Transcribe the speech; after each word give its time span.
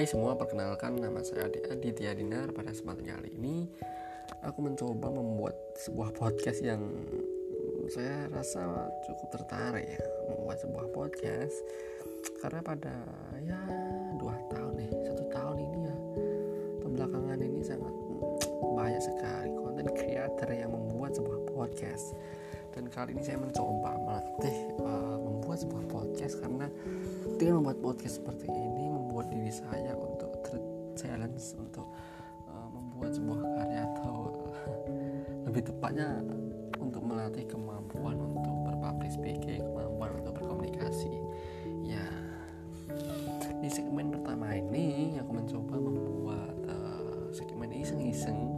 Hai 0.00 0.08
semua, 0.08 0.32
perkenalkan 0.32 0.96
nama 0.96 1.20
saya 1.20 1.44
Adi 1.44 1.60
Aditya 1.60 2.16
Dinar. 2.16 2.56
Pada 2.56 2.72
kesempatan 2.72 3.04
kali 3.04 3.36
ini 3.36 3.68
Aku 4.48 4.64
mencoba 4.64 5.12
membuat 5.12 5.52
sebuah 5.76 6.16
podcast 6.16 6.64
yang 6.64 6.80
Saya 7.92 8.24
rasa 8.32 8.88
cukup 9.04 9.28
tertarik 9.28 9.84
ya 9.84 10.00
Membuat 10.32 10.56
sebuah 10.64 10.88
podcast. 10.96 11.52
Karena 12.40 12.64
pada 12.64 12.96
ya 13.44 13.60
dua 14.16 14.40
tahun 14.48 14.80
nih 14.80 14.92
Satu 15.04 15.24
tahun 15.36 15.56
ini 15.68 15.78
ya 15.84 15.96
Belakangan 16.80 17.38
ini 17.44 17.60
sangat 17.60 17.92
banyak 18.72 19.04
sekali 19.04 19.52
konten 19.52 19.84
creator 19.92 20.48
yang 20.48 20.72
membuat 20.72 21.12
sebuah 21.12 21.44
podcast 21.52 22.16
Dan 22.70 22.86
kali 22.86 23.18
ini 23.18 23.22
saya 23.22 23.38
mencoba 23.42 23.98
melatih 23.98 24.56
uh, 24.78 25.18
membuat 25.18 25.58
sebuah 25.58 25.84
podcast 25.90 26.38
Karena 26.38 26.66
dengan 27.36 27.62
membuat 27.62 27.78
podcast 27.82 28.22
seperti 28.22 28.46
ini 28.46 28.86
membuat 28.86 29.26
diri 29.32 29.50
saya 29.50 29.92
untuk 29.98 30.30
challenge 31.00 31.56
untuk 31.56 31.86
uh, 32.50 32.68
membuat 32.68 33.16
sebuah 33.16 33.40
karya 33.40 33.82
atau 33.96 34.16
lebih 35.48 35.62
tepatnya 35.66 36.20
untuk 36.78 37.02
melatih 37.02 37.44
kemampuan 37.48 38.16
untuk 38.16 38.54
berpublic 38.68 39.10
speaking, 39.12 39.62
kemampuan 39.64 40.10
untuk 40.20 40.32
berkomunikasi. 40.36 41.12
Ya, 41.84 42.04
di 43.60 43.68
segmen 43.68 44.12
pertama 44.14 44.52
ini 44.54 45.16
aku 45.18 45.30
mencoba 45.32 45.74
membuat 45.80 46.54
uh, 46.68 47.28
segmen 47.32 47.72
iseng-iseng 47.72 48.54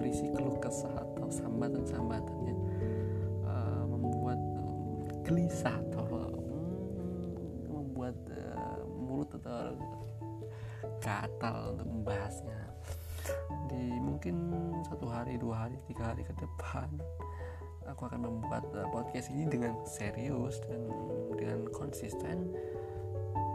berisi 0.00 0.32
keluh 0.32 0.56
kesah 0.56 0.96
atau 0.96 1.28
sambatan-sambatan 1.28 2.38
yang 2.48 2.60
uh, 3.44 3.84
membuat 3.84 4.40
um, 4.40 5.04
gelisah 5.20 5.76
atau 5.92 6.08
um, 6.08 7.28
membuat 7.68 8.16
uh, 8.32 8.80
mulut 8.96 9.28
atau 9.36 9.76
gatal 11.04 11.76
untuk 11.76 11.88
membahasnya. 11.92 12.60
Di 13.68 14.00
mungkin 14.00 14.36
satu 14.88 15.04
hari 15.12 15.36
dua 15.36 15.68
hari 15.68 15.76
tiga 15.84 16.16
hari 16.16 16.24
ke 16.24 16.32
depan 16.40 16.88
aku 17.84 18.06
akan 18.06 18.22
membuat 18.24 18.64
podcast 18.94 19.28
ini 19.34 19.50
dengan 19.50 19.76
serius 19.84 20.62
dan 20.64 20.88
dengan 21.36 21.66
konsisten 21.74 22.54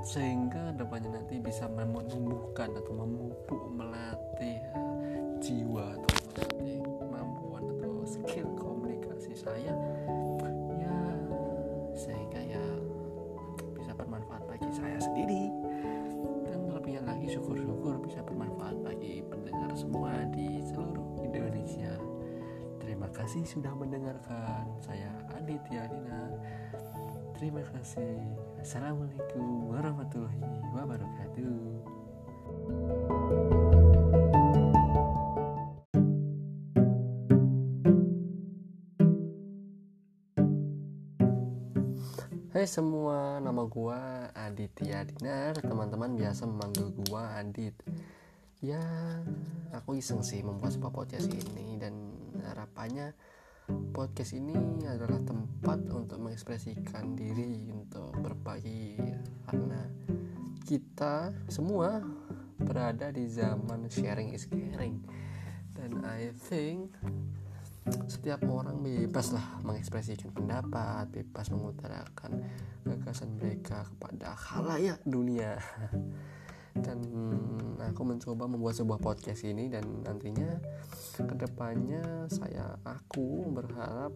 sehingga 0.05 0.69
depannya 0.77 1.17
nanti 1.17 1.41
bisa 1.41 1.66
menumbuhkan 1.66 2.69
atau 2.77 2.93
memupuk 2.93 3.61
melatih 3.73 4.04
kasih 23.36 23.59
sudah 23.59 23.75
mendengarkan 23.75 24.64
saya 24.80 25.11
Aditya 25.36 25.91
Dina 25.91 26.31
Terima 27.36 27.59
kasih. 27.67 28.16
Assalamualaikum 28.64 29.75
warahmatullahi 29.75 30.39
wabarakatuh. 30.72 31.59
Hai 42.56 42.63
semua, 42.72 43.44
nama 43.44 43.68
gua 43.68 44.31
Aditya 44.31 45.03
Dinar. 45.12 45.59
Teman-teman 45.59 46.16
biasa 46.16 46.47
memanggil 46.47 46.88
gua 47.12 47.35
Adit. 47.35 47.75
Ya, 48.63 48.79
aku 49.75 50.00
iseng 50.00 50.24
sih 50.24 50.40
membuat 50.40 50.72
sebuah 50.72 50.95
podcast 50.95 51.28
ini 51.28 51.75
dan 51.75 52.16
harapannya 52.44 53.16
podcast 53.96 54.35
ini 54.38 54.53
adalah 54.85 55.22
tempat 55.23 55.79
untuk 55.90 56.22
mengekspresikan 56.22 57.18
diri 57.18 57.72
untuk 57.73 58.13
berbagi 58.22 59.00
karena 59.50 59.81
kita 60.66 61.34
semua 61.50 62.01
berada 62.57 63.13
di 63.13 63.29
zaman 63.29 63.85
sharing 63.90 64.34
is 64.34 64.50
caring. 64.50 65.01
Dan 65.75 66.01
I 66.01 66.34
think 66.50 66.97
setiap 68.09 68.41
orang 68.50 68.81
bebas 68.81 69.29
lah 69.29 69.62
mengekspresikan 69.62 70.34
pendapat 70.34 71.06
bebas 71.13 71.53
mengutarakan 71.53 72.41
gagasan 72.81 73.38
mereka 73.38 73.85
kepada 73.94 74.34
khalayak 74.34 74.97
dunia 75.06 75.62
dan 76.84 77.00
aku 77.80 78.03
mencoba 78.03 78.44
membuat 78.52 78.75
sebuah 78.75 79.00
podcast 79.00 79.47
ini 79.47 79.72
dan 79.72 80.03
nantinya 80.03 80.59
ke 81.16 81.36
depannya 81.40 82.28
saya 82.28 82.75
aku 82.84 83.47
berharap 83.56 84.12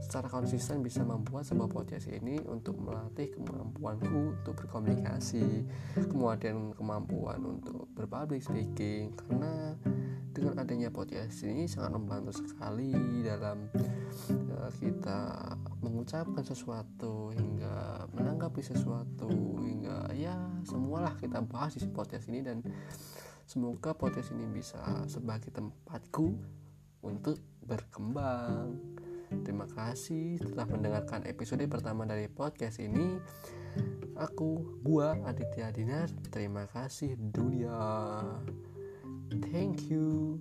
secara 0.00 0.28
konsisten 0.28 0.80
bisa 0.80 1.04
membuat 1.04 1.44
sebuah 1.44 1.68
podcast 1.68 2.08
ini 2.08 2.40
untuk 2.48 2.80
melatih 2.80 3.30
kemampuanku 3.36 4.40
untuk 4.40 4.54
berkomunikasi 4.64 5.68
kemudian 6.08 6.74
kemampuan 6.74 7.40
untuk 7.44 7.88
berpublic 7.94 8.42
speaking. 8.42 9.14
Karena 9.14 9.76
adanya 10.72 10.88
podcast 10.88 11.44
ini 11.44 11.68
sangat 11.68 12.00
membantu 12.00 12.32
sekali 12.48 12.96
dalam 13.20 13.68
uh, 14.56 14.72
kita 14.80 15.52
mengucapkan 15.84 16.40
sesuatu 16.40 17.28
hingga 17.28 18.08
menanggapi 18.16 18.64
sesuatu 18.64 19.28
hingga 19.60 20.08
ya 20.16 20.32
semualah 20.64 21.12
kita 21.20 21.44
bahas 21.44 21.76
di 21.76 21.84
podcast 21.92 22.32
ini 22.32 22.40
dan 22.40 22.64
semoga 23.44 23.92
podcast 23.92 24.32
ini 24.32 24.48
bisa 24.48 24.80
sebagai 25.12 25.52
tempatku 25.52 26.40
untuk 27.04 27.36
berkembang. 27.68 28.72
Terima 29.44 29.68
kasih 29.68 30.40
telah 30.40 30.64
mendengarkan 30.72 31.28
episode 31.28 31.68
pertama 31.68 32.08
dari 32.08 32.32
podcast 32.32 32.80
ini. 32.80 33.20
Aku 34.16 34.80
gua 34.80 35.20
Aditya 35.28 35.68
Dinar. 35.68 36.08
Terima 36.32 36.64
kasih 36.64 37.12
dunia. 37.20 38.24
Thank 39.52 39.92
you. 39.92 40.40